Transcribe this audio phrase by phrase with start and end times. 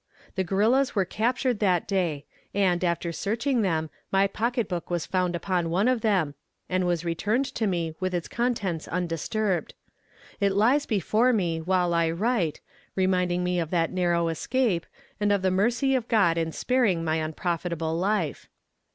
[0.33, 5.35] The guerrillas were captured that day, and, after searching them, my pocket book was found
[5.35, 6.33] upon one of them,
[6.67, 9.75] and was returned to me with its contents undisturbed.
[10.39, 12.61] It lies before me, while I write,
[12.95, 14.87] reminding me of that narrow escape,
[15.19, 18.49] and of the mercy of God in sparing my unprofitable life.